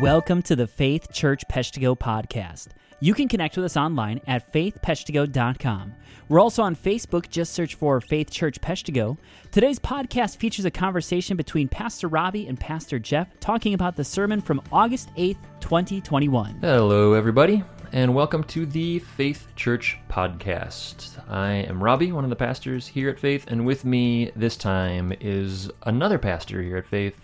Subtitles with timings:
[0.00, 2.68] Welcome to the Faith Church Peshtigo podcast.
[3.00, 5.92] You can connect with us online at faithpeshtigo.com.
[6.28, 9.18] We're also on Facebook, just search for Faith Church Peshtigo.
[9.50, 14.40] Today's podcast features a conversation between Pastor Robbie and Pastor Jeff talking about the sermon
[14.40, 16.60] from August 8th, 2021.
[16.60, 21.20] Hello, everybody, and welcome to the Faith Church podcast.
[21.28, 25.12] I am Robbie, one of the pastors here at Faith, and with me this time
[25.20, 27.16] is another pastor here at Faith,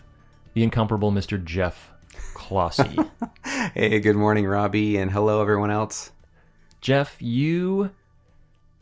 [0.54, 1.42] the incomparable Mr.
[1.42, 1.92] Jeff
[2.44, 3.00] Clossy.
[3.74, 6.10] Hey, good morning, Robbie, and hello, everyone else.
[6.80, 7.90] Jeff, you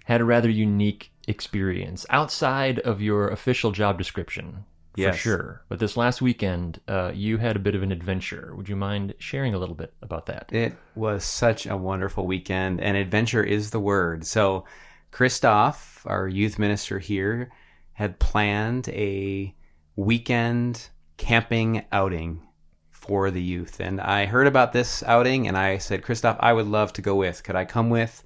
[0.05, 5.17] had a rather unique experience outside of your official job description, for Yes.
[5.17, 5.63] sure.
[5.69, 8.55] But this last weekend, uh, you had a bit of an adventure.
[8.57, 10.53] Would you mind sharing a little bit about that?
[10.53, 14.25] It was such a wonderful weekend, and adventure is the word.
[14.27, 14.65] So,
[15.13, 17.51] Christoph, our youth minister here,
[17.95, 19.55] had planned a
[19.97, 22.43] weekend camping outing
[23.03, 23.81] for the youth.
[23.81, 27.17] And I heard about this outing, and I said, Christoph, I would love to go
[27.17, 27.43] with.
[27.43, 28.23] Could I come with?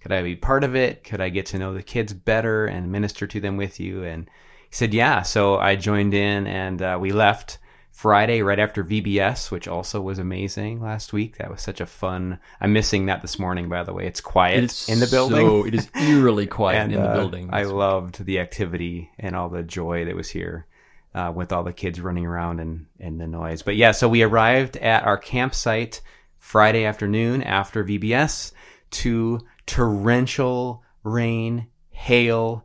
[0.00, 1.04] Could I be part of it?
[1.04, 4.02] Could I get to know the kids better and minister to them with you?
[4.02, 4.28] And
[4.70, 5.22] he said, Yeah.
[5.22, 7.58] So I joined in, and uh, we left
[7.90, 11.36] Friday right after VBS, which also was amazing last week.
[11.36, 12.38] That was such a fun.
[12.62, 14.06] I'm missing that this morning, by the way.
[14.06, 15.46] It's quiet It's in the building.
[15.46, 17.50] So, it is eerily quiet and in the uh, building.
[17.52, 20.66] I loved the activity and all the joy that was here
[21.14, 23.62] uh, with all the kids running around and, and the noise.
[23.62, 26.00] But yeah, so we arrived at our campsite
[26.38, 28.52] Friday afternoon after VBS
[28.90, 32.64] to torrential rain, hail,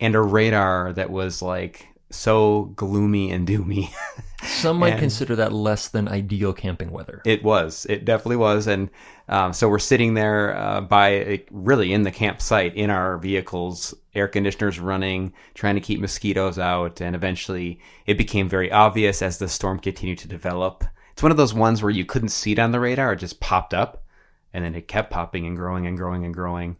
[0.00, 3.92] and a radar that was like so gloomy and doomy.
[4.42, 7.22] Some might and- consider that less than ideal camping weather.
[7.24, 7.86] It was.
[7.88, 8.66] It definitely was.
[8.66, 8.90] And
[9.28, 14.28] um, so we're sitting there uh, by really in the campsite in our vehicles, air
[14.28, 17.00] conditioners running, trying to keep mosquitoes out.
[17.00, 20.84] And eventually it became very obvious as the storm continued to develop.
[21.12, 23.40] It's one of those ones where you couldn't see it on the radar, it just
[23.40, 24.04] popped up.
[24.52, 26.76] And then it kept popping and growing and growing and growing.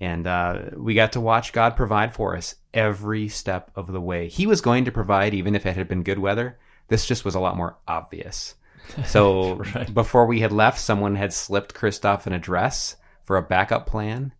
[0.00, 4.28] And uh, we got to watch God provide for us every step of the way.
[4.28, 6.58] He was going to provide even if it had been good weather.
[6.88, 8.54] This just was a lot more obvious.
[9.06, 9.92] So Right.
[9.92, 14.32] before we had left, someone had slipped Christoph an address for a backup plan.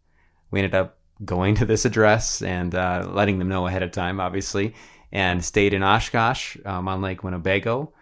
[0.53, 4.21] We ended up going to this address and uh, letting them know ahead of time,
[4.21, 4.75] obviously,
[5.11, 7.93] and stayed in Oshkosh um, on Lake Winnebago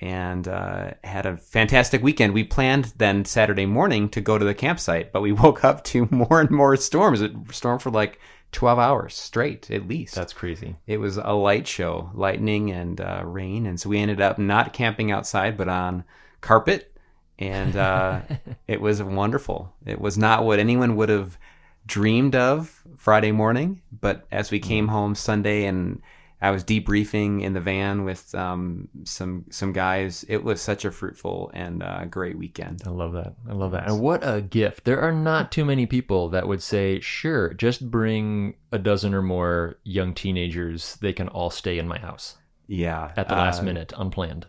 [0.00, 2.34] and uh, had a fantastic weekend.
[2.34, 6.08] We planned then Saturday morning to go to the campsite, but we woke up to
[6.10, 7.20] more and more storms.
[7.20, 8.18] It stormed for like
[8.52, 10.76] 12 hours straight, at least That's crazy.
[10.86, 14.72] it was a light show, lightning and uh, rain, and so we ended up not
[14.72, 16.04] camping outside, but on
[16.40, 16.94] carpet,
[17.38, 18.20] and uh,
[18.68, 19.72] it was wonderful.
[19.86, 21.38] It was not what anyone would have
[21.86, 26.00] dreamed of Friday morning, but as we came home Sunday and
[26.42, 30.90] I was debriefing in the van with um, some some guys, it was such a
[30.90, 32.82] fruitful and uh, great weekend.
[32.84, 33.34] I love that.
[33.48, 33.88] I love that.
[33.88, 34.84] And what a gift.
[34.84, 39.22] There are not too many people that would say, sure, just bring a dozen or
[39.22, 40.96] more young teenagers.
[40.96, 42.36] They can all stay in my house
[42.66, 44.46] Yeah, at the last uh, minute, unplanned.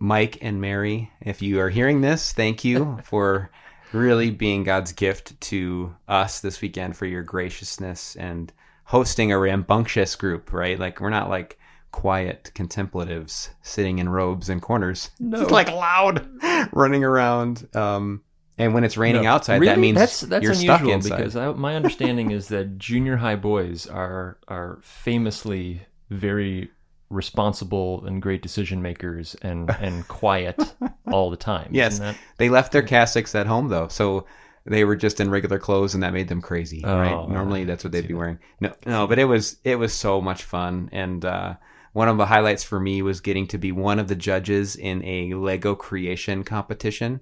[0.00, 3.52] Mike and Mary, if you are hearing this, thank you for
[3.92, 8.52] really being God's gift to us this weekend for your graciousness and
[8.86, 10.78] hosting a rambunctious group, right?
[10.78, 11.58] Like we're not like
[11.92, 15.10] quiet contemplatives sitting in robes and corners.
[15.20, 15.40] No.
[15.42, 16.26] It's like loud
[16.72, 17.68] running around.
[17.74, 18.22] Um
[18.58, 19.30] and when it's raining No.
[19.32, 19.66] outside, Really?
[19.74, 21.16] that means that's, that's you're unusual stuck inside.
[21.18, 26.70] because I, my understanding is that junior high boys are are famously very
[27.10, 30.60] responsible and great decision makers and and quiet
[31.12, 31.68] all the time.
[31.72, 31.98] Yes.
[31.98, 34.26] That- They left their cassocks at home though, so
[34.66, 36.82] they were just in regular clothes, and that made them crazy.
[36.84, 37.28] Oh, right?
[37.28, 38.38] Normally, that's what they'd be wearing.
[38.60, 41.54] No, no, but it was it was so much fun, and uh,
[41.92, 45.04] one of the highlights for me was getting to be one of the judges in
[45.04, 47.20] a Lego creation competition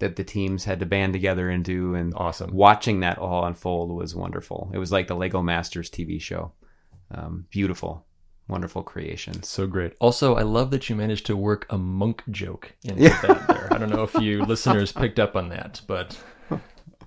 [0.00, 2.52] that the teams had to band together and do, and Awesome.
[2.54, 4.70] watching that all unfold was wonderful.
[4.72, 6.52] It was like the Lego Masters TV show.
[7.10, 8.06] Um, beautiful,
[8.48, 9.48] wonderful creations.
[9.48, 9.94] So great.
[9.98, 13.68] Also, I love that you managed to work a monk joke into that there.
[13.72, 16.16] I don't know if you listeners picked up on that, but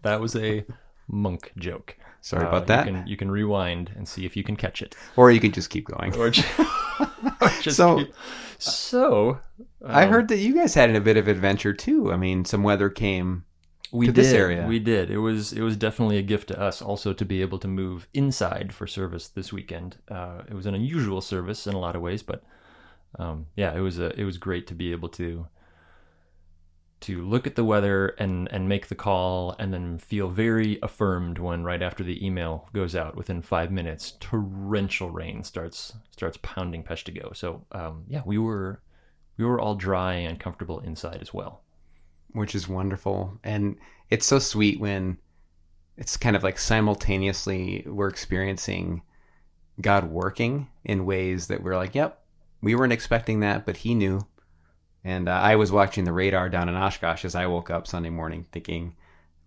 [0.04, 0.66] that was a
[1.08, 1.98] monk joke.
[2.22, 2.86] Sorry Uh, about that.
[2.88, 4.96] You can, you can rewind and see if you can catch it.
[5.16, 6.16] Or you could just keep going.
[6.16, 6.48] Or just,
[7.42, 8.14] or just So- keep-
[8.60, 9.40] so
[9.84, 12.12] I um, heard that you guys had a bit of adventure too.
[12.14, 13.44] I mean, some weather came.
[13.92, 14.68] we to did, this area.
[14.68, 15.10] We did.
[15.10, 18.08] It was it was definitely a gift to us also to be able to move
[18.14, 19.98] inside for service this weekend.
[20.10, 22.44] Uh, it was an unusual service in a lot of ways, but
[23.18, 25.48] um, yeah, it was a it was great to be able to
[27.02, 31.40] to look at the weather and and make the call and then feel very affirmed
[31.40, 36.84] when right after the email goes out within five minutes torrential rain starts starts pounding
[36.84, 37.36] Peshtigo.
[37.36, 38.82] So um, yeah, we were
[39.38, 41.64] we were all dry and comfortable inside as well.
[42.34, 43.40] which is wonderful.
[43.44, 43.76] And
[44.10, 45.18] it's so sweet when
[45.98, 49.02] it's kind of like simultaneously we're experiencing
[49.82, 52.22] God working in ways that we're like, yep,
[52.62, 54.22] we weren't expecting that, but He knew.
[55.04, 58.10] And uh, I was watching the radar down in Oshkosh as I woke up Sunday
[58.10, 58.96] morning, thinking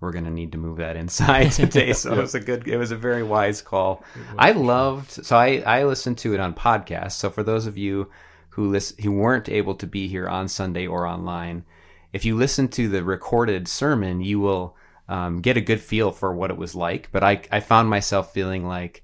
[0.00, 1.92] we're going to need to move that inside today.
[1.92, 4.04] So it was a good, it was a very wise call.
[4.36, 5.10] I loved.
[5.10, 7.12] So I I listened to it on podcast.
[7.12, 8.10] So for those of you
[8.50, 11.64] who listen, who weren't able to be here on Sunday or online,
[12.12, 14.76] if you listen to the recorded sermon, you will
[15.08, 17.10] um, get a good feel for what it was like.
[17.12, 19.03] But I I found myself feeling like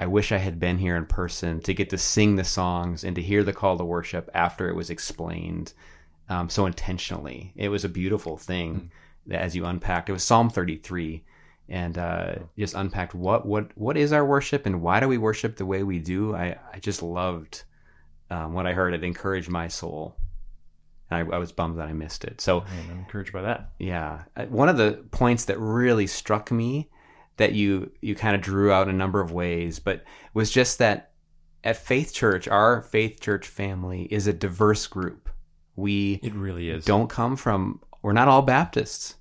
[0.00, 3.14] I wish I had been here in person to get to sing the songs and
[3.16, 5.74] to hear the call to worship after it was explained
[6.30, 7.52] um, so intentionally.
[7.54, 8.90] It was a beautiful thing
[9.28, 9.34] mm.
[9.34, 10.08] as you unpacked.
[10.08, 11.22] It was Psalm 33
[11.68, 15.56] and uh, just unpacked what what what is our worship and why do we worship
[15.56, 16.34] the way we do.
[16.34, 17.64] I I just loved
[18.30, 18.94] um, what I heard.
[18.94, 20.16] It encouraged my soul.
[21.10, 22.40] And I, I was bummed that I missed it.
[22.40, 23.72] So I'm encouraged by that.
[23.78, 26.88] Yeah, uh, one of the points that really struck me
[27.40, 30.04] that you you kind of drew out a number of ways, but
[30.34, 31.12] was just that
[31.64, 35.30] at Faith Church, our Faith Church family is a diverse group.
[35.74, 36.84] We it really is.
[36.84, 37.80] Don't come from.
[38.02, 39.16] We're not all Baptists.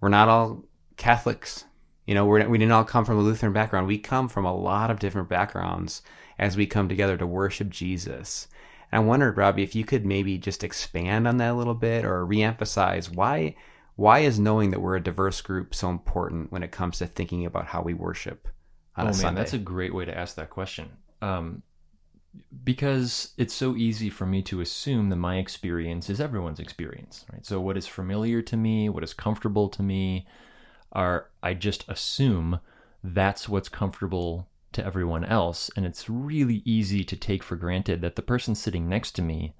[0.00, 0.66] We're not all
[0.98, 1.64] Catholics.
[2.06, 3.86] You know, we're, we didn't all come from a Lutheran background.
[3.86, 6.02] We come from a lot of different backgrounds
[6.38, 8.46] as we come together to worship Jesus.
[8.92, 12.04] And I wondered, Robbie, if you could maybe just expand on that a little bit
[12.04, 13.56] or reemphasize why
[13.96, 17.46] why is knowing that we're a diverse group so important when it comes to thinking
[17.46, 18.48] about how we worship
[18.96, 19.40] on oh, a man, Sunday?
[19.40, 20.90] That's a great way to ask that question.
[21.22, 21.62] Um,
[22.64, 27.46] because it's so easy for me to assume that my experience is everyone's experience, right?
[27.46, 30.26] So what is familiar to me, what is comfortable to me,
[30.92, 32.58] are I just assume
[33.02, 38.16] that's what's comfortable to everyone else, and it's really easy to take for granted that
[38.16, 39.54] the person sitting next to me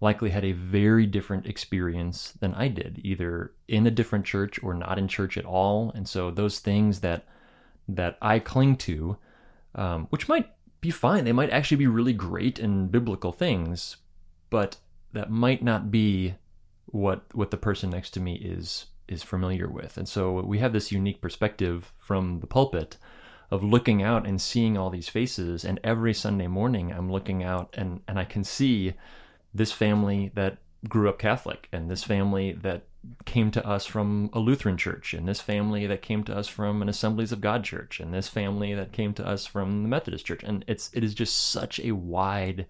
[0.00, 4.74] likely had a very different experience than I did, either in a different church or
[4.74, 5.90] not in church at all.
[5.94, 7.26] And so those things that
[7.88, 9.16] that I cling to,
[9.74, 10.50] um, which might
[10.80, 13.96] be fine, they might actually be really great and biblical things,
[14.50, 14.76] but
[15.12, 16.34] that might not be
[16.86, 19.96] what what the person next to me is is familiar with.
[19.96, 22.96] And so we have this unique perspective from the pulpit
[23.50, 27.72] of looking out and seeing all these faces and every Sunday morning I'm looking out
[27.78, 28.94] and and I can see
[29.56, 30.58] this family that
[30.88, 32.84] grew up Catholic and this family that
[33.24, 36.82] came to us from a Lutheran church and this family that came to us from
[36.82, 40.26] an Assemblies of God church and this family that came to us from the Methodist
[40.26, 42.66] church and it's it is just such a wide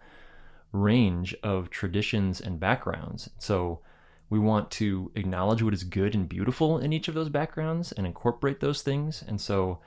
[0.72, 3.30] range of traditions and backgrounds.
[3.38, 3.80] So
[4.28, 8.06] we want to acknowledge what is good and beautiful in each of those backgrounds and
[8.06, 9.24] incorporate those things.
[9.26, 9.78] And so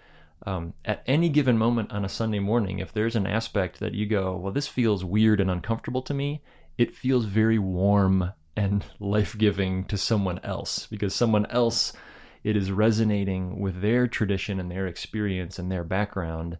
[0.46, 4.06] um, at any given moment on a Sunday morning, if there's an aspect that you
[4.06, 6.42] go, well, this feels weird and uncomfortable to me,
[6.80, 11.94] it feels very warm and life giving to someone else because someone else
[12.42, 16.58] it is resonating with their tradition and their experience and their background.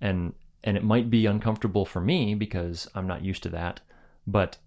[0.00, 3.80] And and it might be uncomfortable for me because I'm not used to that
[4.26, 4.58] but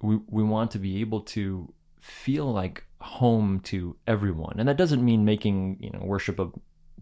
[0.00, 4.56] we we want to be able to feel like home to everyone.
[4.58, 6.50] And that doesn't mean making you know worship a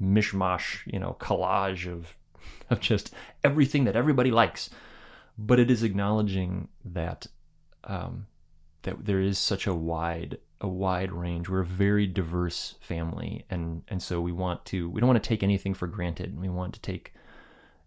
[0.02, 2.16] mishmash you know collage of
[2.70, 3.14] of just
[3.44, 4.68] everything that everybody likes
[5.38, 7.26] but it is acknowledging that
[7.86, 8.26] um,
[8.82, 11.48] that there is such a wide a wide range.
[11.48, 15.28] We're a very diverse family, and and so we want to we don't want to
[15.28, 16.38] take anything for granted.
[16.38, 17.12] We want to take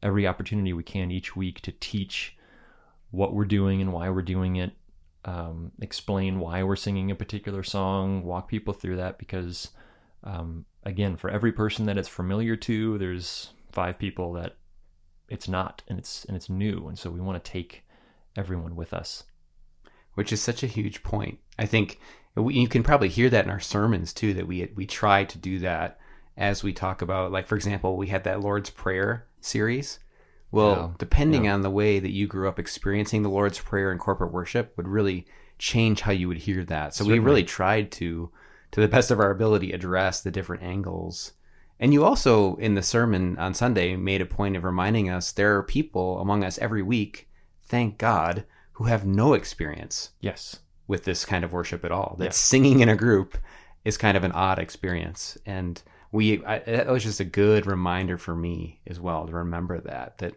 [0.01, 2.37] every opportunity we can each week to teach
[3.11, 4.73] what we're doing and why we're doing it.
[5.25, 9.69] Um, explain why we're singing a particular song, walk people through that because,
[10.23, 14.55] um, again, for every person that it's familiar to, there's five people that
[15.27, 17.83] it's not, and it's and it's new, and so we want to take
[18.35, 19.23] everyone with us
[20.19, 21.39] which is such a huge point.
[21.57, 21.97] I think
[22.35, 24.33] we, you can probably hear that in our sermons too.
[24.33, 25.97] That we we try to do that
[26.35, 29.99] as we talk about, like for example, we had that Lord's Prayer series.
[30.51, 30.89] Well, yeah.
[30.97, 31.53] depending yeah.
[31.53, 34.89] on the way that you grew up experiencing the Lord's Prayer in corporate worship, would
[34.89, 35.25] really
[35.57, 36.93] change how you would hear that.
[36.93, 37.19] So Certainly.
[37.19, 38.29] we really tried to,
[38.71, 41.31] to the best of our ability, address the different angles.
[41.79, 45.55] And you also, in the sermon on Sunday, made a point of reminding us there
[45.55, 47.29] are people among us every week,
[47.63, 48.43] thank God,
[48.79, 50.61] who have no experience yes.
[50.87, 52.15] with this kind of worship at all.
[52.17, 52.37] That yes.
[52.37, 53.37] singing in a group
[53.83, 55.37] is kind of an odd experience.
[55.45, 55.81] And
[56.13, 60.19] we I, that was just a good reminder for me as well to remember that
[60.19, 60.35] that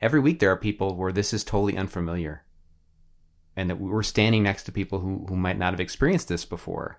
[0.00, 2.44] every week there are people where this is totally unfamiliar
[3.54, 6.98] and that we're standing next to people who, who might not have experienced this before.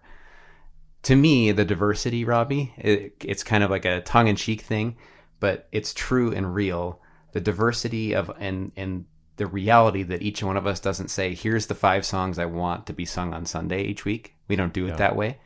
[1.04, 4.96] To me the diversity robbie it, it's kind of like a tongue-in-cheek thing
[5.42, 7.02] but it's true and real.
[7.34, 9.06] The diversity of and and
[9.38, 12.86] the reality that each one of us doesn't say, here's the five songs I want
[12.88, 14.36] to be sung on Sunday each week.
[14.48, 14.96] We don't do it yeah.
[14.98, 15.39] that way.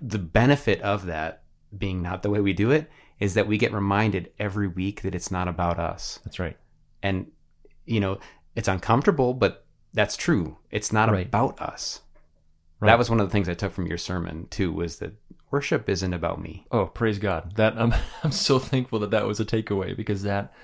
[0.00, 1.42] the benefit of that
[1.76, 5.14] being not the way we do it is that we get reminded every week that
[5.14, 6.18] it's not about us.
[6.24, 6.56] That's right.
[7.02, 7.26] And,
[7.84, 8.18] you know,
[8.56, 10.56] it's uncomfortable, but that's true.
[10.70, 11.26] It's not Right.
[11.26, 12.00] about us.
[12.80, 12.88] Right.
[12.88, 15.12] That was one of the things I took from your sermon too, was that
[15.50, 16.66] worship isn't about me.
[16.70, 17.56] Oh, praise God!
[17.56, 17.92] That I'm
[18.24, 20.54] I'm so thankful that that was a takeaway because that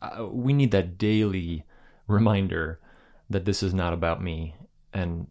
[0.00, 1.64] uh, we need that daily
[2.06, 2.80] reminder
[3.28, 4.54] that this is not about me,
[4.92, 5.26] and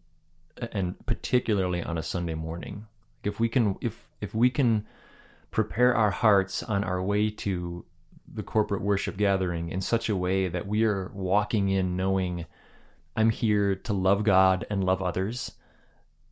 [0.72, 2.86] and particularly on a Sunday morning.
[3.24, 4.86] If we can if if we can
[5.50, 7.84] prepare our hearts on our way to
[8.32, 12.44] the corporate worship gathering in such a way that we are walking in knowing
[13.16, 15.52] I'm here to love God and love others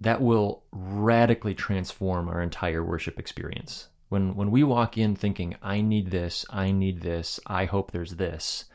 [0.01, 3.89] that will radically transform our entire worship experience.
[4.09, 8.17] When when we walk in thinking I need this, I need this, I hope there's
[8.17, 8.67] this,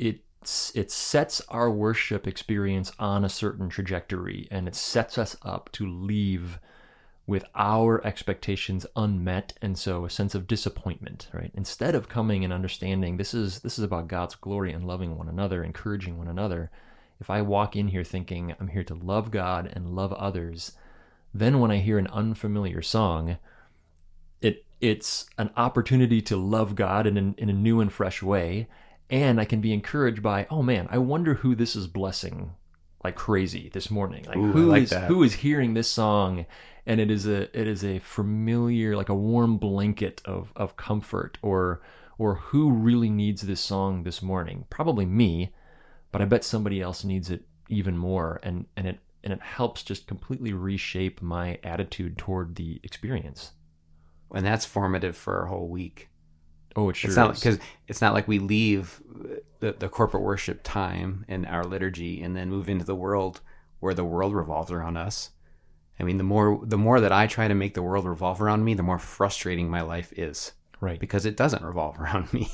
[0.00, 0.20] it
[0.74, 5.86] it sets our worship experience on a certain trajectory and it sets us up to
[5.86, 6.58] leave
[7.26, 11.50] with our expectations unmet and so a sense of disappointment right?
[11.54, 15.28] Instead of coming and understanding this is this is about God's glory and loving one
[15.28, 16.70] another encouraging one another.
[17.20, 20.72] If I walk in here thinking I'm here to love God and love others,
[21.34, 23.36] then when I hear an unfamiliar song,
[24.40, 28.68] it it's an opportunity to love God in a, in a new and fresh way,
[29.10, 32.52] and I can be encouraged by, oh man, I wonder who this is blessing
[33.02, 34.24] like crazy this morning.
[34.26, 36.46] Like Ooh, who like is who is hearing this song,
[36.86, 41.38] and it is a it is a familiar like a warm blanket of of comfort,
[41.42, 41.80] or
[42.18, 44.66] or who really needs this song this morning?
[44.68, 45.52] Probably me
[46.12, 49.82] but I bet somebody else needs it even more and and it and it helps
[49.82, 53.52] just completely reshape my attitude toward the experience.
[54.34, 56.08] And that's formative for a whole week.
[56.76, 57.40] Oh, it sure it's not is.
[57.40, 57.58] because
[57.88, 59.02] it's not like we leave
[59.60, 63.40] the, the corporate worship time and our liturgy and then move into the world
[63.80, 65.30] where the world revolves around us.
[65.98, 68.64] I mean, the more the more that I try to make the world revolve around
[68.64, 70.98] me, the more frustrating my life is right.
[70.98, 72.50] because it doesn't revolve around me.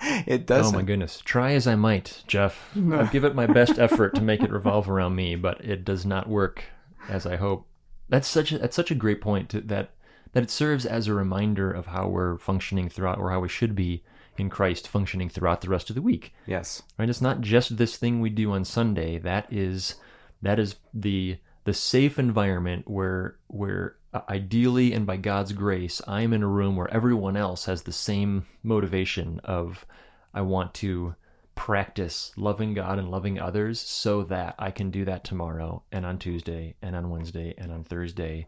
[0.00, 0.74] it doesn't.
[0.74, 1.20] Oh my goodness.
[1.24, 2.76] Try as I might, Jeff.
[2.92, 6.04] I'll give it my best effort to make it revolve around me, but it does
[6.04, 6.64] not work
[7.08, 7.66] as I hope.
[8.08, 9.90] That's such a, that's such a great point to, that
[10.34, 13.74] that it serves as a reminder of how we're functioning throughout or how we should
[13.74, 14.04] be
[14.36, 16.34] in Christ functioning throughout the rest of the week.
[16.46, 16.82] Yes.
[16.98, 19.94] right it's not just this thing we do on sunday that is
[20.42, 26.32] that is the the safe environment where where uh, ideally and by god's grace i'm
[26.32, 29.86] in a room where everyone else has the same motivation of
[30.34, 31.14] i want to
[31.54, 36.18] practice loving god and loving others so that i can do that tomorrow and on
[36.18, 38.46] tuesday and on wednesday and on thursday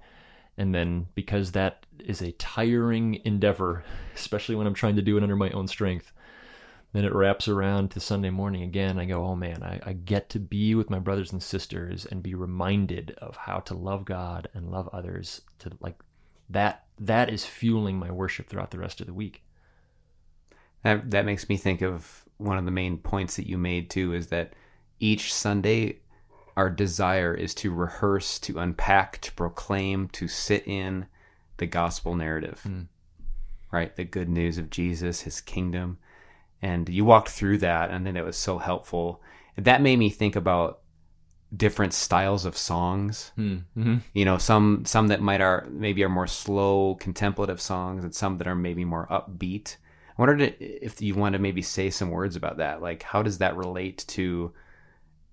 [0.59, 3.85] and then because that is a tiring endeavor
[4.15, 6.13] especially when i'm trying to do it under my own strength
[6.97, 8.99] then it wraps around to Sunday morning again.
[8.99, 12.23] I go, oh man, I, I get to be with my brothers and sisters and
[12.23, 15.43] be reminded of how to love God and love others.
[15.59, 16.01] To like
[16.49, 19.43] that, that is fueling my worship throughout the rest of the week.
[20.85, 24.15] That that makes me think of one of the main points that you made too
[24.15, 24.55] is that
[24.99, 25.99] each Sunday
[26.57, 31.07] our desire is to rehearse, to unpack, to proclaim, to sit in
[31.59, 32.63] the gospel narrative.
[32.67, 32.87] Mm.
[33.71, 33.95] Right?
[33.95, 35.99] The good news of Jesus, his kingdom.
[36.63, 39.21] And you walked through that and then it was so helpful.
[39.57, 40.81] That made me think about
[41.55, 43.99] different styles of songs Mm-hmm.
[44.15, 48.39] you know some some that might are maybe are more slow contemplative songs and some
[48.39, 49.77] that are maybe more upbeat
[50.19, 53.39] i wondered if you want to maybe say some words about that like how does
[53.39, 54.53] that relate to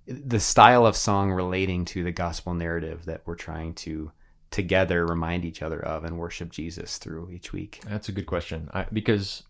[0.07, 4.11] the style of song relating to the gospel narrative that we're trying to
[4.51, 8.69] together remind each other of and worship jesus through each week That's a good question.
[8.73, 9.43] I, because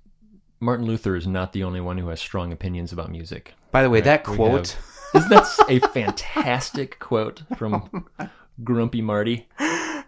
[0.59, 3.53] Martin Luther is not the only one who has strong opinions about music.
[3.71, 4.77] by the way Right, that quote
[5.15, 8.29] Isn't that a fantastic quote from oh
[8.63, 9.47] Grumpy Marty?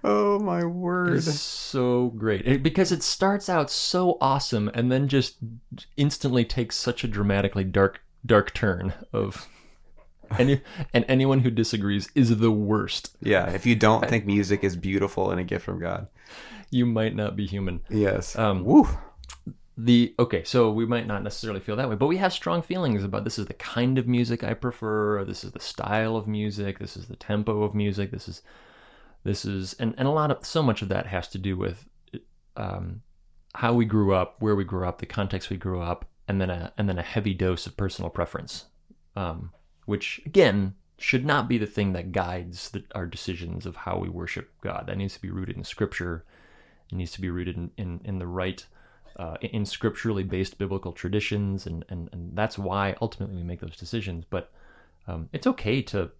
[0.03, 5.07] oh my word is so great It- because it starts out so awesome and then
[5.07, 5.35] just
[5.97, 9.47] instantly takes such a dramatically dark dark turn of
[10.37, 10.61] any
[10.93, 13.15] and anyone who disagrees is the worst.
[13.21, 16.07] Yeah if you don't think music is beautiful and a gift from god.
[16.71, 17.81] You might not be human.
[17.89, 18.37] Yes.
[18.37, 18.87] Um, Woo.
[19.77, 23.03] the okay so we might not necessarily feel that way but we have strong feelings
[23.03, 26.27] about this is the kind of music i prefer or this is the style of
[26.27, 28.41] music this is the tempo of music this is
[29.25, 31.83] this is and, and a lot of so much of that has to do with
[32.55, 33.01] um,
[33.53, 36.49] how we grew up where we grew up the context we grew up and then
[36.49, 38.65] a and then a heavy dose of personal preference.
[39.15, 39.51] Um,
[39.85, 44.09] which again should not be the thing that guides the, our decisions of how we
[44.09, 46.25] worship god that needs to be rooted in scripture
[46.91, 48.65] it needs to be rooted in, in, in the right
[49.17, 53.77] uh, in scripturally based biblical traditions, and, and, and that's why ultimately we make those
[53.77, 54.25] decisions.
[54.29, 54.51] But
[55.07, 56.11] um, it's okay to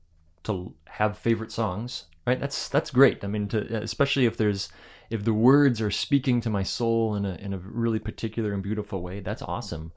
[0.43, 2.39] to have favorite songs right?
[2.39, 3.23] That's that's great.
[3.23, 4.69] I mean, to, especially if there's
[5.09, 8.63] if the words are speaking to my soul in a in a really particular and
[8.63, 9.91] beautiful way, that's awesome.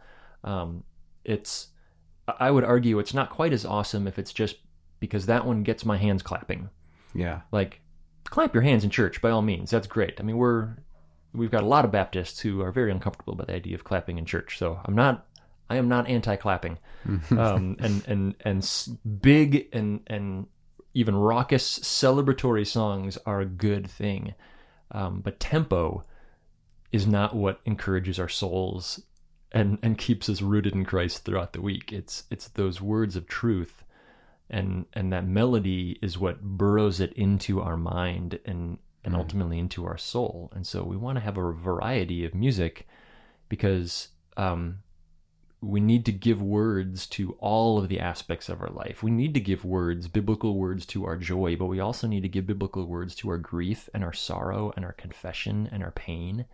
[0.45, 0.85] Um,
[1.25, 1.69] it's
[2.39, 4.57] I would argue it's not quite as awesome if it's just
[5.01, 6.69] because that one gets my hands clapping.
[7.15, 7.43] Yeah.
[7.53, 7.81] Like,
[8.25, 9.71] clap your hands in church by all means.
[9.71, 10.21] That's great.
[10.21, 10.77] I mean, we're
[11.35, 14.19] we've got a lot of Baptists who are very uncomfortable by the idea of clapping
[14.19, 14.59] in church.
[14.59, 15.27] So I'm not
[15.71, 16.79] I am not anti-clapping.
[17.31, 18.89] um, and and and
[19.21, 20.47] big and and
[20.95, 24.35] even raucous celebratory songs are a good thing.
[24.91, 26.03] Um, but tempo
[26.93, 29.01] is not what encourages our souls
[29.53, 31.93] and and keeps us rooted in Christ throughout the week.
[31.93, 33.85] It's it's those words of truth
[34.51, 39.87] and and that melody is what burrows it into our mind and and ultimately into
[39.87, 40.51] our soul.
[40.55, 42.87] And so we want to have a variety of music
[43.49, 44.81] because um,
[45.61, 49.03] we need to give words to all of the aspects of our life.
[49.03, 52.29] We need to give words, biblical words to our joy, but we also need to
[52.29, 56.45] give biblical words to our grief and our sorrow and our confession and our pain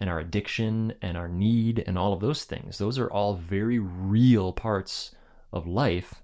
[0.00, 2.78] and our addiction and our need and all of those things.
[2.78, 5.14] Those are all very real parts
[5.52, 6.22] of life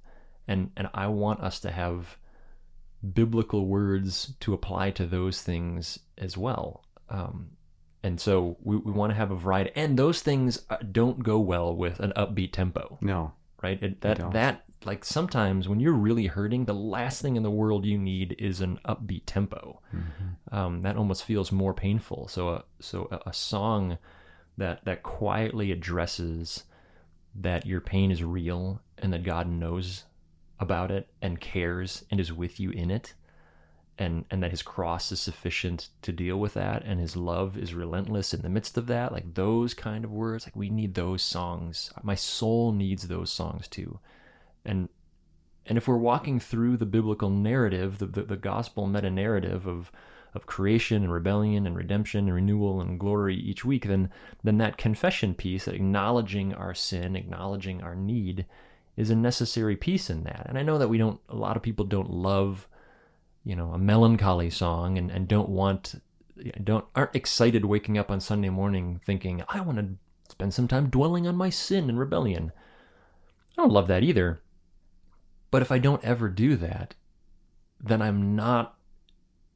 [0.48, 2.18] and and I want us to have
[3.14, 6.84] biblical words to apply to those things as well.
[7.08, 7.50] Um,
[8.02, 11.38] and so we, we want to have a variety, and those things uh, don't go
[11.38, 13.32] well with an upbeat tempo, No.
[13.62, 13.80] right?
[13.82, 17.84] It, that that like sometimes when you're really hurting, the last thing in the world
[17.84, 19.80] you need is an upbeat tempo.
[19.94, 20.54] Mm-hmm.
[20.54, 22.28] Um, that almost feels more painful.
[22.28, 23.98] So a so a, a song
[24.58, 26.64] that that quietly addresses
[27.34, 30.04] that your pain is real and that God knows
[30.60, 33.14] about it and cares and is with you in it
[33.98, 37.74] and and that his cross is sufficient to deal with that and his love is
[37.74, 41.22] relentless in the midst of that like those kind of words like we need those
[41.22, 43.98] songs my soul needs those songs too
[44.64, 44.88] and
[45.66, 49.92] and if we're walking through the biblical narrative the, the, the gospel meta narrative of
[50.34, 54.10] of creation and rebellion and redemption and renewal and glory each week then
[54.42, 58.46] then that confession piece acknowledging our sin acknowledging our need
[58.94, 60.44] is a necessary piece in that.
[60.48, 62.68] And i know that we don't a lot of people don't love
[63.44, 66.00] you know a melancholy song and, and don't want
[66.62, 69.96] don't aren't excited waking up on sunday morning thinking i want to
[70.32, 72.52] spend some time dwelling on my sin and rebellion.
[73.52, 74.40] I don't love that either
[75.52, 76.96] but if i don't ever do that
[77.80, 78.76] then i'm not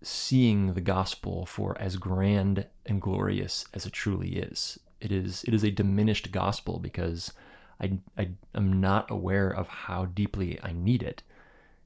[0.03, 5.53] seeing the gospel for as grand and glorious as it truly is it is it
[5.53, 7.33] is a diminished gospel because
[7.81, 11.25] i i am not aware of how deeply i need it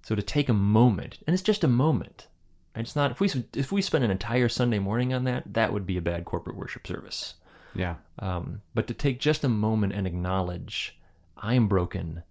[0.02, 2.28] so to take a moment, and it's just a moment.
[2.74, 5.86] It's not if we if we spend an entire Sunday morning on that, that would
[5.86, 7.34] be a bad corporate worship service.
[7.74, 7.96] Yeah.
[8.18, 10.98] Um, but to take just a moment and acknowledge,
[11.36, 12.22] I am broken,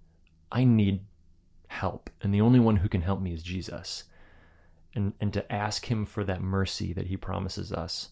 [0.51, 1.01] I need
[1.69, 4.03] help, and the only one who can help me is Jesus,
[4.93, 8.09] and and to ask Him for that mercy that He promises us,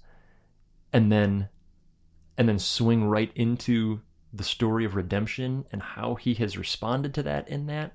[0.94, 1.50] and then,
[2.38, 7.24] and then swing right into the story of redemption and how He has responded to
[7.24, 7.94] that in that.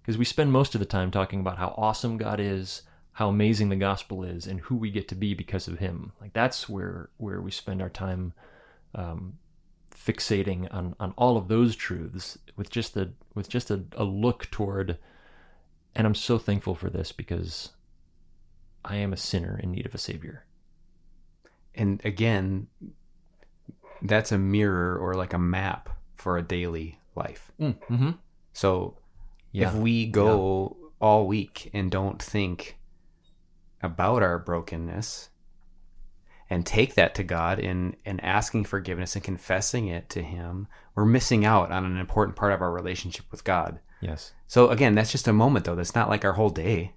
[0.00, 3.68] Because we spend most of the time talking about how awesome God is, how amazing
[3.68, 6.12] the gospel is, and who we get to be because of Him.
[6.20, 8.32] Like that's where where we spend our time
[8.94, 9.38] um,
[9.94, 14.50] fixating on on all of those truths with just a with just a, a look
[14.50, 14.98] toward.
[15.94, 17.70] And I'm so thankful for this because
[18.84, 20.44] I am a sinner in need of a savior.
[21.74, 22.68] And again,
[24.00, 27.52] that's a mirror or like a map for a daily life.
[27.60, 28.12] Mm-hmm.
[28.52, 28.96] So
[29.52, 29.68] Yeah.
[29.68, 32.78] if we go all week and don't think
[33.82, 35.28] about our brokenness
[36.52, 41.06] and take that to God in and asking forgiveness and confessing it to him, we're
[41.06, 43.80] missing out on an important part of our relationship with God.
[44.02, 44.32] yes.
[44.46, 45.74] So again, that's just a moment though.
[45.74, 46.92] That's not like our whole day.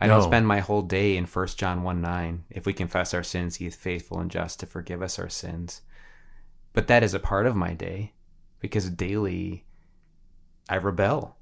[0.00, 2.44] I don't spend my whole day in 1 John 1 9.
[2.48, 5.82] If we confess our sins, he is faithful and just to forgive us our sins.
[6.72, 8.14] But that is a part of my day
[8.60, 9.66] because daily
[10.70, 11.36] I rebel.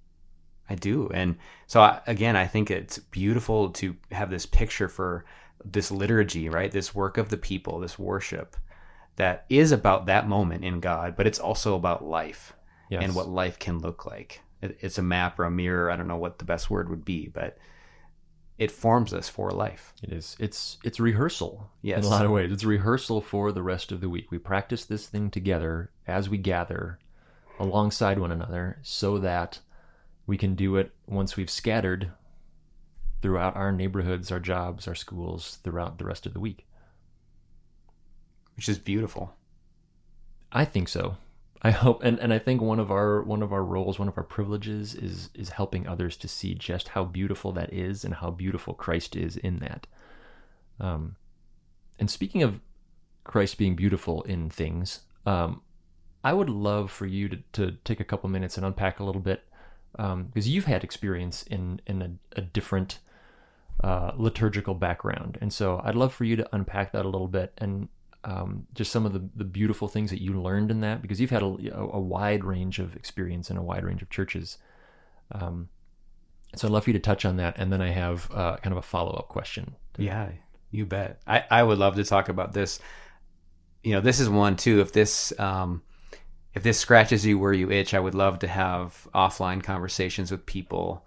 [0.68, 1.08] I do.
[1.14, 1.36] And
[1.68, 5.24] so, I, again, I think it's beautiful to have this picture for
[5.64, 6.70] this liturgy, right?
[6.70, 8.56] This work of the people, this worship
[9.16, 12.54] that is about that moment in God, but it's also about life
[12.90, 13.02] Yes.
[13.04, 14.40] and what life can look like.
[14.62, 15.90] It's a map or a mirror.
[15.90, 17.58] I don't know what the best word would be, but
[18.56, 19.92] it forms us for life.
[20.02, 20.36] It is.
[20.40, 21.98] It's it's rehearsal Yes.
[21.98, 22.50] in a lot of ways.
[22.50, 24.30] It's rehearsal for the rest of the week.
[24.32, 26.98] We practice this thing together as we gather
[27.60, 29.60] alongside one another so that
[30.26, 32.10] we can do it once we've scattered
[33.22, 36.66] throughout our neighborhoods, our jobs, our schools, throughout the rest of the week.
[38.56, 39.34] which is beautiful.
[40.52, 41.16] I think so.
[41.62, 44.16] I hope, and, and I think one of our one of our roles, one of
[44.18, 48.30] our privileges, is is helping others to see just how beautiful that is, and how
[48.30, 49.86] beautiful Christ is in that.
[50.80, 51.16] Um,
[51.98, 52.60] and speaking of
[53.24, 55.62] Christ being beautiful in things, um,
[56.24, 59.20] I would love for you to, to take a couple minutes and unpack a little
[59.22, 59.44] bit
[59.92, 63.00] because um, you've had experience in in a, a different
[63.82, 67.52] uh, liturgical background, and so I'd love for you to unpack that a little bit
[67.58, 67.88] and
[68.24, 71.30] um, just some of the, the beautiful things that you learned in that because you've
[71.30, 74.58] had a, a wide range of experience in a wide range of churches.
[75.32, 75.68] Um,
[76.56, 78.72] so I'd love for you to touch on that, and then I have uh, kind
[78.72, 79.76] of a follow up question.
[79.96, 80.30] Yeah,
[80.70, 81.20] you bet.
[81.26, 82.80] I, I would love to talk about this.
[83.82, 84.80] You know, this is one too.
[84.80, 85.82] If this um,
[86.54, 90.46] if this scratches you where you itch, I would love to have offline conversations with
[90.46, 91.06] people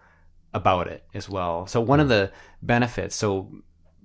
[0.53, 1.67] about it as well.
[1.67, 3.51] So one of the benefits, so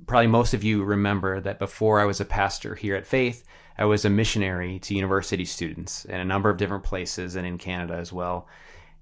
[0.06, 3.44] probably most of you remember that before I was a pastor here at Faith,
[3.78, 7.58] I was a missionary to university students in a number of different places and in
[7.58, 8.48] Canada as well.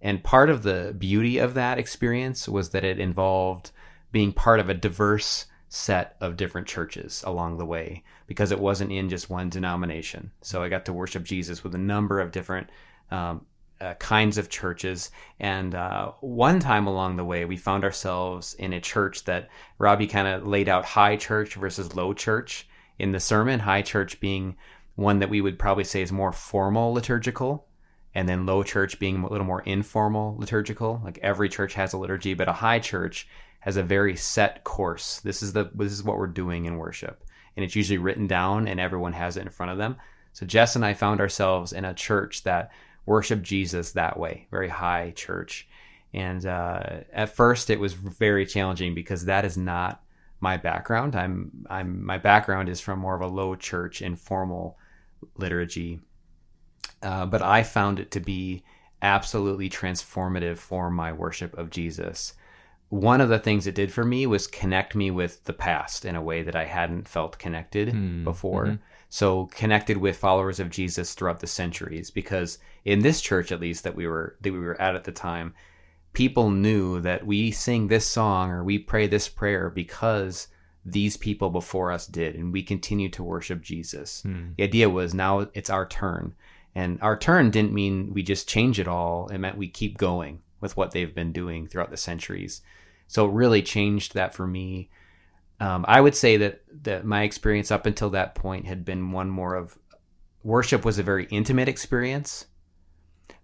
[0.00, 3.70] And part of the beauty of that experience was that it involved
[4.12, 8.92] being part of a diverse set of different churches along the way because it wasn't
[8.92, 10.30] in just one denomination.
[10.40, 12.68] So I got to worship Jesus with a number of different
[13.10, 13.46] um,
[13.84, 15.10] uh, kinds of churches.
[15.38, 20.06] And uh, one time along the way, we found ourselves in a church that Robbie
[20.06, 22.66] kind of laid out high church versus low church
[22.98, 23.60] in the sermon.
[23.60, 24.56] High church being
[24.96, 27.66] one that we would probably say is more formal liturgical,
[28.14, 31.00] and then low church being a little more informal liturgical.
[31.04, 33.28] Like every church has a liturgy, but a high church
[33.60, 35.20] has a very set course.
[35.20, 37.24] This is the this is what we're doing in worship,
[37.56, 39.96] and it's usually written down, and everyone has it in front of them.
[40.32, 42.72] So Jess and I found ourselves in a church that
[43.06, 45.68] worshiped Jesus that way, very high church.
[46.12, 50.02] And uh, at first, it was very challenging because that is not
[50.40, 51.16] my background.
[51.16, 54.78] I'm I'm my background is from more of a low church informal
[55.36, 56.00] liturgy,
[57.02, 58.62] uh, but I found it to be
[59.02, 62.34] absolutely transformative for my worship of Jesus
[62.94, 66.14] one of the things it did for me was connect me with the past in
[66.14, 68.22] a way that I hadn't felt connected mm.
[68.22, 68.66] before.
[68.66, 68.74] Mm-hmm.
[69.08, 73.84] So connected with followers of Jesus throughout the centuries because in this church at least
[73.84, 75.54] that we were that we were at at the time,
[76.12, 80.48] people knew that we sing this song or we pray this prayer because
[80.84, 84.22] these people before us did and we continue to worship Jesus.
[84.26, 84.56] Mm.
[84.56, 86.34] The idea was now it's our turn.
[86.74, 89.28] And our turn didn't mean we just change it all.
[89.28, 92.62] It meant we keep going with what they've been doing throughout the centuries.
[93.06, 94.90] So it really changed that for me.
[95.60, 99.30] Um, I would say that that my experience up until that point had been one
[99.30, 99.78] more of
[100.42, 102.46] worship was a very intimate experience,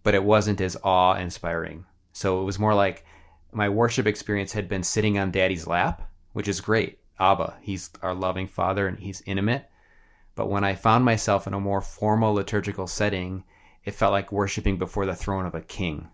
[0.02, 1.86] but it wasn't as awe inspiring.
[2.12, 3.04] So it was more like
[3.52, 6.98] my worship experience had been sitting on daddy's lap, which is great.
[7.18, 9.68] Abba, he's our loving father and he's intimate.
[10.34, 13.44] But when I found myself in a more formal liturgical setting,
[13.84, 16.08] it felt like worshiping before the throne of a king.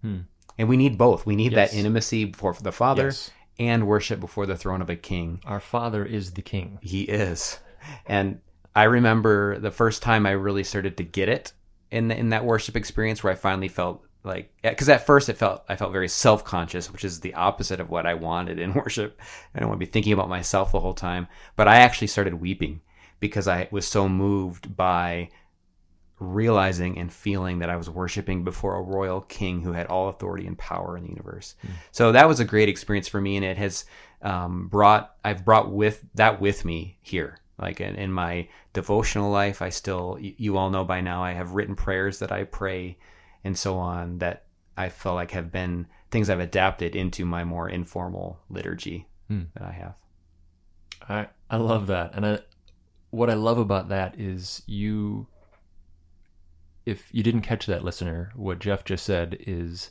[0.00, 0.20] Hmm.
[0.58, 1.26] And we need both.
[1.26, 1.70] We need yes.
[1.70, 3.30] that intimacy before the Father yes.
[3.58, 5.40] And worship before the throne of a king.
[5.44, 6.78] Our Father is the King.
[6.82, 7.58] He is.
[8.06, 8.40] And
[8.74, 11.52] I remember the first time I really started to get it
[11.90, 15.36] in the, in that worship experience where I finally felt like because at first it
[15.36, 18.74] felt I felt very self conscious, which is the opposite of what I wanted in
[18.74, 19.20] worship.
[19.54, 22.34] I don't want to be thinking about myself the whole time, but I actually started
[22.34, 22.80] weeping
[23.20, 25.30] because I was so moved by
[26.22, 30.46] realizing and feeling that I was worshiping before a royal king who had all authority
[30.46, 31.54] and power in the universe.
[31.66, 31.70] Mm.
[31.90, 33.84] So that was a great experience for me, and it has
[34.22, 37.38] um, brought I've brought with that with me here.
[37.58, 41.52] Like in, in, my devotional life, I still you all know by now I have
[41.52, 42.98] written prayers that I pray
[43.44, 47.68] and so on that I feel like have been things I've adapted into my more
[47.68, 49.46] informal liturgy mm.
[49.54, 49.94] that I have.
[51.08, 52.38] I I love that, and I,
[53.10, 55.26] what I love about that is you
[56.84, 59.90] if you didn't catch that, listener, what Jeff just said is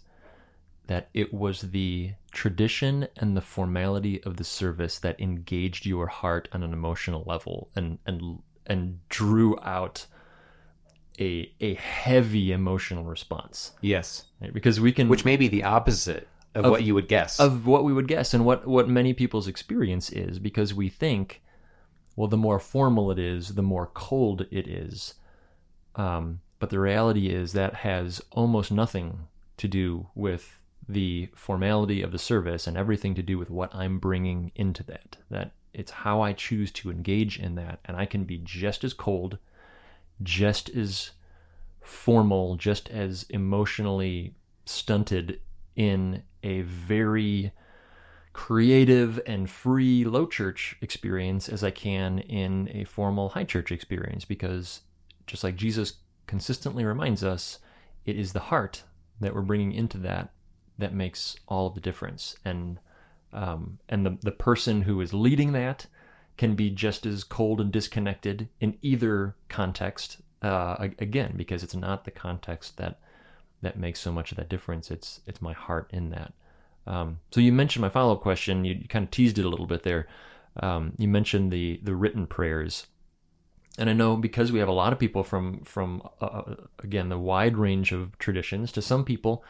[0.88, 6.50] that it was the tradition and the formality of the service that engaged your heart
[6.52, 10.06] on an emotional level and and and drew out
[11.20, 13.72] a a heavy emotional response.
[13.82, 14.54] Yes, right?
[14.54, 17.68] because we can, which may be the opposite of, of, what you would guess, of
[17.68, 21.42] what we would guess, and what what many people's experience is, because we think,
[22.16, 25.16] well, the more formal it is, the more cold it is.
[25.96, 32.12] Um, but the reality is that has almost nothing to do with the formality of
[32.12, 35.18] the service and everything to do with what I'm bringing into that.
[35.32, 37.80] That it's how I choose to engage in that.
[37.86, 39.40] And I can be just as cold,
[40.22, 41.10] just as
[41.82, 45.42] formal, just as emotionally stunted
[45.76, 47.54] in a very
[48.34, 54.26] creative and free low church experience as I can in a formal high church experience
[54.26, 54.82] because
[55.26, 55.94] just like Jesus
[56.28, 57.60] consistently reminds us
[58.06, 58.84] it is the heart
[59.20, 60.32] that we're bringing into that
[60.78, 62.36] that makes all the difference.
[62.44, 62.80] And
[63.34, 65.88] um, and the the person who is leading that
[66.38, 70.18] can be just as cold and disconnected in either context.
[70.42, 73.00] Uh, again, because it's not the context that
[73.62, 74.92] that makes so much of that difference.
[74.92, 76.34] It's it's my heart in that.
[76.88, 78.66] Um, so you mentioned my follow up question.
[78.66, 80.08] You, you, kind of teased it a little bit there.
[80.58, 82.88] Um, you mentioned the the written prayers,
[83.78, 87.10] and I know because we have a lot of people from from uh, uh, again
[87.10, 88.72] the wide range of traditions.
[88.74, 89.44] To some people,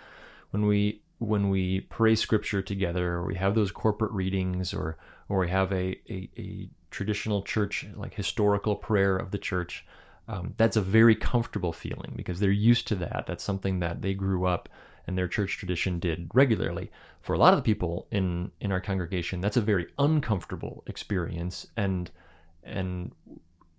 [0.51, 4.97] when we when we pray scripture together, or we have those corporate readings, or
[5.29, 9.85] or we have a a, a traditional church like historical prayer of the church.
[10.27, 13.25] Um, that's a very comfortable feeling because they're used to that.
[13.27, 14.69] That's something that they grew up
[15.07, 16.91] and their church tradition did regularly.
[17.21, 21.67] For a lot of the people in in our congregation, that's a very uncomfortable experience
[21.75, 22.11] and
[22.63, 23.11] and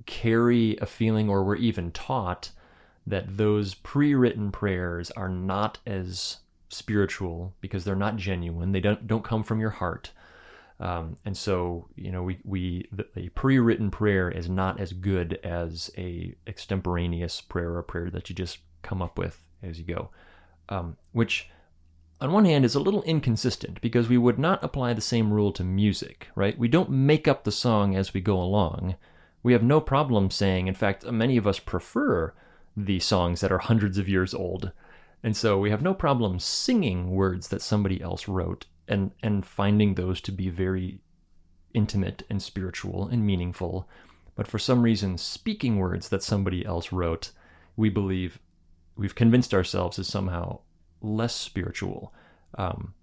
[0.06, 2.50] carry a feeling or we're even taught
[3.06, 6.38] that those pre-written prayers are not as
[6.68, 8.72] spiritual because they're not genuine.
[8.72, 10.12] They don't don't come from your heart.
[10.80, 15.92] Um, and so, you know, we, we the, pre-written prayer is not as good as
[15.96, 20.10] a extemporaneous prayer or prayer that you just come up with as you go
[20.68, 21.48] um, which
[22.20, 25.52] on one hand is a little inconsistent because we would not apply the same rule
[25.52, 26.58] to music, right?
[26.58, 28.96] We don't make up the song as we go along.
[29.42, 32.32] We have no problem saying, in fact, many of us prefer
[32.76, 34.72] the songs that are hundreds of years old.
[35.22, 39.94] And so we have no problem singing words that somebody else wrote and, and finding
[39.94, 41.00] those to be very
[41.74, 43.88] intimate and spiritual and meaningful.
[44.34, 47.32] But for some reason, speaking words that somebody else wrote,
[47.76, 48.38] we believe
[48.96, 50.60] we've convinced ourselves is somehow
[51.00, 52.12] less spiritual.
[52.56, 52.94] Um,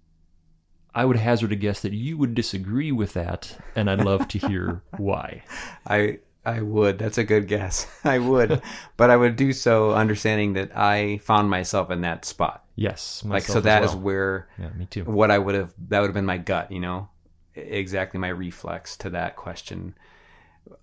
[0.94, 4.38] I would hazard a guess that you would disagree with that, and I'd love to
[4.38, 5.44] hear why.
[5.86, 6.98] I I would.
[6.98, 7.86] That's a good guess.
[8.04, 8.62] I would,
[8.96, 12.64] but I would do so understanding that I found myself in that spot.
[12.76, 13.90] Yes, like so that well.
[13.90, 15.04] is where yeah, me too.
[15.04, 17.10] What I would have that would have been my gut, you know,
[17.54, 19.94] exactly my reflex to that question.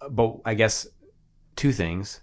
[0.09, 0.87] But I guess
[1.55, 2.21] two things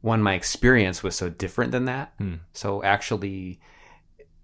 [0.00, 2.34] one my experience was so different than that hmm.
[2.52, 3.60] so actually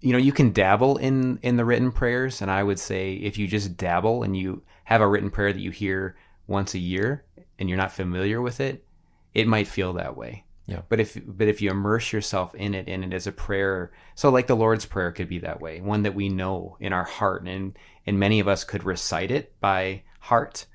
[0.01, 3.37] you know you can dabble in in the written prayers and i would say if
[3.37, 6.15] you just dabble and you have a written prayer that you hear
[6.47, 7.24] once a year
[7.59, 8.85] and you're not familiar with it
[9.33, 12.87] it might feel that way yeah but if but if you immerse yourself in it
[12.87, 16.03] and it as a prayer so like the lord's prayer could be that way one
[16.03, 20.01] that we know in our heart and and many of us could recite it by
[20.19, 20.65] heart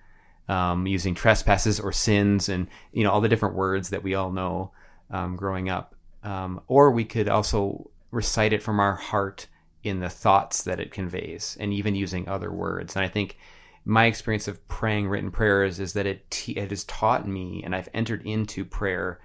[0.49, 4.33] um, using trespasses or sins and you know all the different words that we all
[4.33, 4.73] know
[5.11, 5.95] um, growing up.
[6.23, 9.47] Um, or we could also recite it from our heart
[9.83, 12.97] in the thoughts that it conveys, and even using other words.
[12.97, 13.39] And I think
[13.85, 17.89] my experience of praying written prayers is that it it has taught me, and I've
[17.95, 19.21] entered into prayer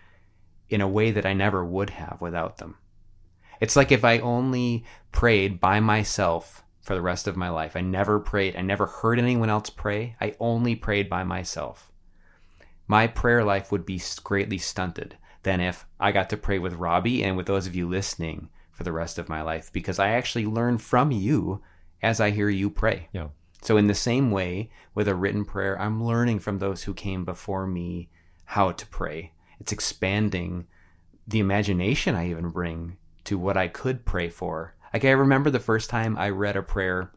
[0.69, 2.77] in a way that I never would have without them.
[3.59, 7.75] It's like if I only prayed by myself for the rest of my life.
[7.75, 8.55] I never prayed.
[8.55, 10.15] I never heard anyone else pray.
[10.21, 11.91] I only prayed by myself.
[12.87, 17.23] My prayer life would be greatly stunted than if I got to pray with Robbie
[17.23, 20.45] and with those of you listening for the rest of my life because I actually
[20.45, 21.63] learn from you
[22.03, 23.09] as I hear you pray.
[23.11, 23.29] Yeah.
[23.65, 27.25] So, in the same way, with a written prayer, I'm learning from those who came
[27.25, 28.10] before me
[28.45, 29.34] how to pray.
[29.60, 30.67] It's expanding
[31.28, 35.60] the imagination I even bring to what I could pray for like I remember the
[35.60, 37.12] first time I read a prayer.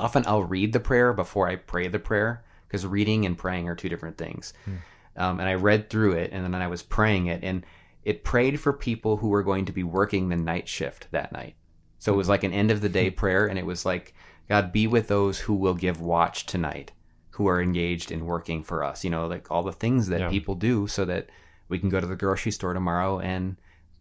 [0.00, 3.76] Often I'll read the prayer before I pray the prayer because reading and praying are
[3.76, 4.52] two different things.
[4.64, 4.74] Hmm.
[5.16, 7.64] Um, and I read through it and then I was praying it and
[8.02, 11.54] it prayed for people who were going to be working the night shift that night.
[12.00, 13.14] So it was like an end of the day hmm.
[13.14, 14.12] prayer and it was like,
[14.52, 16.92] God, be with those who will give watch tonight,
[17.30, 19.04] who are engaged in working for us.
[19.04, 20.28] You know, like all the things that yeah.
[20.28, 21.28] people do so that
[21.68, 23.56] we can go to the grocery store tomorrow and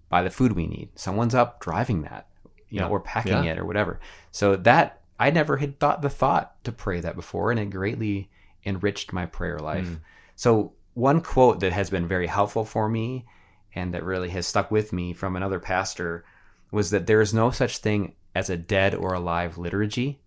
[0.09, 0.89] buy the food we need.
[0.95, 2.27] Someone's up driving that
[2.71, 2.81] you yeah.
[2.83, 3.51] know, or packing yeah.
[3.51, 3.99] it or whatever.
[4.31, 8.31] So that I never had thought the thought to pray that before, and it greatly
[8.65, 9.87] enriched my prayer life.
[9.87, 9.99] Mm.
[10.35, 13.25] So one quote that has been very helpful for me
[13.75, 16.25] and that really has stuck with me from another pastor
[16.71, 20.19] was that there is no such thing as a dead or alive liturgy,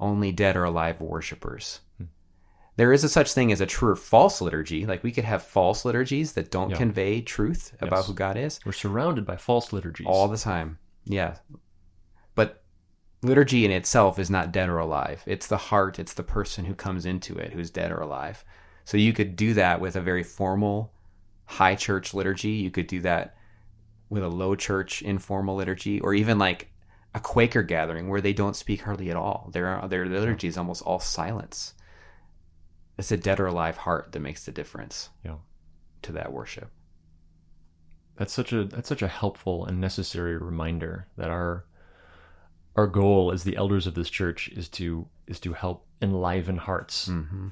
[0.00, 1.80] only dead or alive worshipers.
[1.98, 2.04] Hmm.
[2.76, 4.86] There is a such thing as a true or false liturgy.
[4.86, 6.76] Like we could have false liturgies that don't yeah.
[6.76, 8.58] convey truth about who God is.
[8.64, 10.78] We're surrounded by false liturgies all the time.
[11.04, 11.36] Yeah.
[12.34, 12.62] But
[13.22, 15.22] liturgy in itself is not dead or alive.
[15.26, 18.44] It's the heart, it's the person who comes into it who's dead or alive.
[18.84, 20.92] So you could do that with a very formal
[21.44, 22.50] high church liturgy.
[22.50, 23.36] You could do that
[24.08, 26.69] with a low church informal liturgy or even like
[27.14, 29.50] a Quaker gathering where they don't speak hardly at all.
[29.52, 31.74] Their their liturgy is almost all silence.
[32.98, 35.36] It's a dead or alive heart that makes the difference yeah.
[36.02, 36.70] to that worship.
[38.16, 41.64] that's such a that's such a helpful and necessary reminder that our
[42.76, 47.08] our goal as the elders of this church is to is to help enliven hearts.
[47.08, 47.48] Mm-hmm.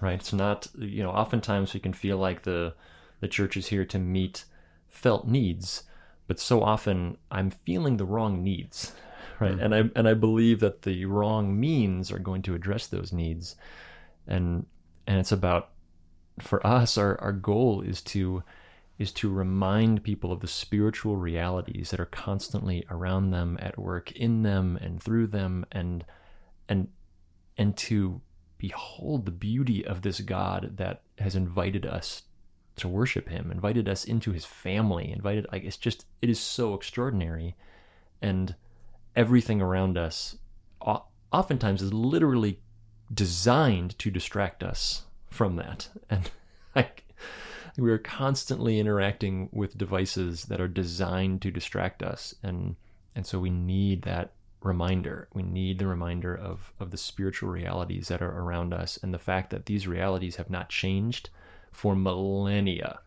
[0.00, 0.14] Right?
[0.20, 2.74] It's not you know, oftentimes we can feel like the
[3.20, 4.44] the church is here to meet
[4.88, 5.82] felt needs,
[6.32, 8.92] but so often I'm feeling the wrong needs.
[9.40, 9.56] Right?
[9.56, 9.64] Mm.
[9.64, 13.56] And I and I believe that the wrong means are going to address those needs.
[14.28, 14.66] And
[15.06, 15.70] and it's about
[16.38, 18.44] for us our, our goal is to
[18.98, 24.12] is to remind people of the spiritual realities that are constantly around them at work
[24.12, 26.04] in them and through them and
[26.68, 26.86] and
[27.58, 28.20] and to
[28.58, 32.22] behold the beauty of this God that has invited us
[32.76, 36.74] to worship him invited us into his family invited like it's just it is so
[36.74, 37.54] extraordinary.
[38.20, 38.54] And
[39.16, 40.36] everything around us
[41.32, 42.60] oftentimes is literally
[43.12, 45.88] designed to distract us from that.
[46.08, 46.30] And
[46.74, 47.04] like
[47.76, 52.34] we are constantly interacting with devices that are designed to distract us.
[52.42, 52.76] And
[53.14, 54.32] and so we need that
[54.62, 55.28] reminder.
[55.34, 59.18] We need the reminder of of the spiritual realities that are around us and the
[59.18, 61.28] fact that these realities have not changed
[61.72, 63.00] for millennia.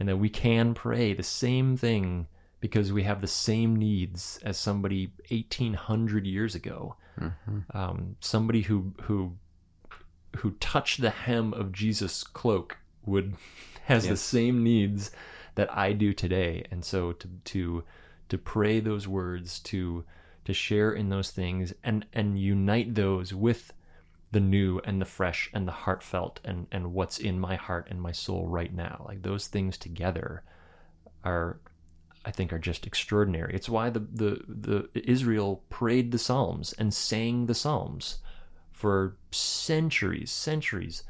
[0.00, 2.26] And that we can pray the same thing
[2.60, 6.96] because we have the same needs as somebody 1800 years ago.
[7.74, 9.36] Um, somebody who who
[10.36, 13.34] who touched the hem of jesus cloak would
[13.84, 15.10] has the same needs
[15.54, 17.84] that I do today, and so to to
[18.28, 20.04] to pray those words, to
[20.44, 23.72] to share in those things, and and unite those with
[24.32, 28.00] the new and the fresh and the heartfelt and and what's in my heart and
[28.00, 30.42] my soul right now, like those things together
[31.24, 31.60] are.
[32.24, 33.52] I think are just extraordinary.
[33.52, 38.18] It's why the, the, the Israel prayed the Psalms and sang the Psalms
[38.70, 41.02] for centuries, centuries,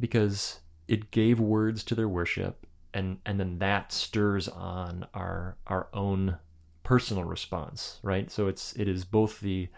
[0.00, 5.88] because it gave words to their worship and and then that stirs on our our
[5.92, 6.38] own
[6.82, 9.68] personal response right so it's it is both the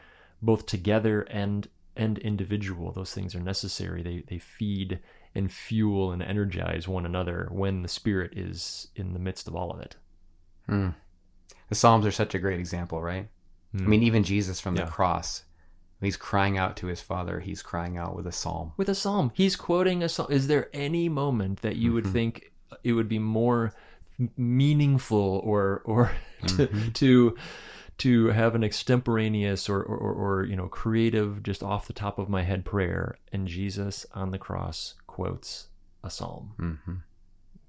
[0.41, 1.69] both together and
[2.01, 4.99] and individual those things are necessary they they feed
[5.35, 9.71] and fuel and energize one another when the spirit is in the midst of all
[9.71, 9.97] of it
[10.71, 10.95] Mm.
[11.69, 13.29] The Psalms are such a great example, right?
[13.75, 14.07] I mean, hmm.
[14.07, 15.45] even Jesus from the cross,
[16.01, 18.73] he's crying out to his Father, he's crying out with a psalm.
[18.77, 19.31] with a psalm.
[19.33, 20.27] He's quoting a psalm.
[20.31, 22.13] Is there any moment that you would mm-hmm.
[22.13, 23.73] think it would be more
[24.37, 26.11] meaningful or or
[26.49, 26.91] to, mm-hmm.
[26.91, 27.37] to
[28.01, 32.29] to have an extemporaneous or, or or you know creative just off the top of
[32.29, 35.69] my head prayer and Jesus on the cross quotes
[36.03, 36.95] a psalm Mm-hmm.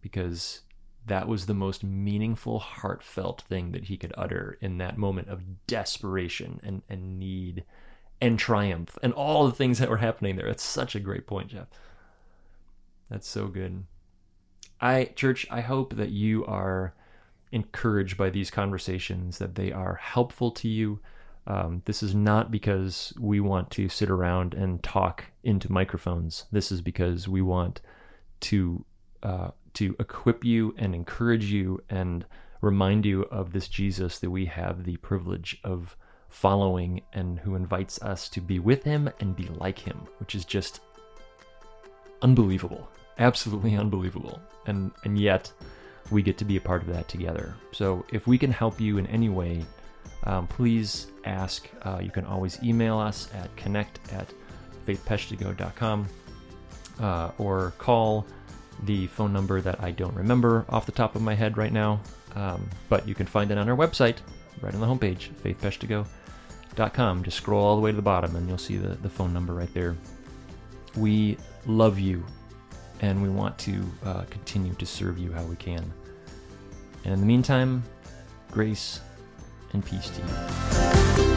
[0.01, 0.61] because
[1.07, 5.67] that was the most meaningful heartfelt thing that he could utter in that moment of
[5.67, 7.63] desperation and and need
[8.21, 10.47] and triumph and all the things that were happening there.
[10.47, 11.67] That's such a great point, Jeff.
[13.09, 13.83] That's so good.
[14.79, 16.93] I church, I hope that you are
[17.51, 20.99] encouraged by these conversations, that they are helpful to you.
[21.47, 26.45] Um, this is not because we want to sit around and talk into microphones.
[26.51, 27.81] This is because we want
[28.41, 28.85] to
[29.23, 32.25] uh, to equip you and encourage you and
[32.61, 35.95] remind you of this Jesus that we have the privilege of
[36.29, 40.45] following and who invites us to be with him and be like him, which is
[40.45, 40.81] just
[42.21, 42.87] unbelievable.
[43.19, 44.39] Absolutely unbelievable.
[44.67, 45.51] And and yet
[46.11, 47.55] we get to be a part of that together.
[47.71, 49.65] So if we can help you in any way,
[50.23, 51.67] um, please ask.
[51.83, 54.27] Uh, you can always email us at connect at
[54.85, 56.07] faithpeshtigo.com
[56.99, 58.25] uh, or call
[58.83, 62.01] the phone number that I don't remember off the top of my head right now.
[62.35, 64.17] Um, but you can find it on our website,
[64.61, 67.23] right on the homepage, faithpeshtigo.com.
[67.23, 69.53] Just scroll all the way to the bottom and you'll see the, the phone number
[69.53, 69.95] right there.
[70.95, 72.25] We love you
[73.01, 75.91] and we want to uh, continue to serve you how we can.
[77.03, 77.83] And in the meantime,
[78.51, 78.99] grace
[79.73, 81.30] and peace to you.